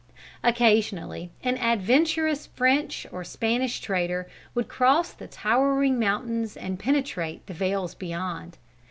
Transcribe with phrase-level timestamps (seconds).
[0.43, 7.53] Occasionally an adventurous French or Spanish trader would cross the towering mountains and penetrate the
[7.53, 8.57] vales beyond.